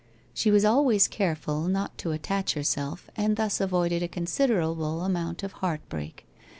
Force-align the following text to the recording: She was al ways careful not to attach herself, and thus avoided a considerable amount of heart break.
She 0.33 0.49
was 0.49 0.65
al 0.65 0.83
ways 0.83 1.07
careful 1.07 1.67
not 1.67 1.95
to 1.99 2.09
attach 2.09 2.53
herself, 2.55 3.07
and 3.15 3.35
thus 3.37 3.61
avoided 3.61 4.01
a 4.01 4.07
considerable 4.07 5.01
amount 5.01 5.43
of 5.43 5.51
heart 5.51 5.87
break. 5.89 6.25